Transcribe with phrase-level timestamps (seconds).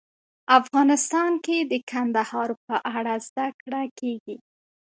[0.59, 4.35] افغانستان کې د کندهار په اړه زده کړه کېږي.